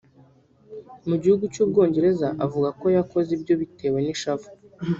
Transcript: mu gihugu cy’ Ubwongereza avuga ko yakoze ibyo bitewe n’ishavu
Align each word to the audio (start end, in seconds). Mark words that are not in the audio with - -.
mu 1.07 1.15
gihugu 1.21 1.43
cy’ 1.53 1.61
Ubwongereza 1.63 2.27
avuga 2.45 2.69
ko 2.79 2.85
yakoze 2.95 3.29
ibyo 3.37 3.53
bitewe 3.61 3.97
n’ishavu 4.01 4.49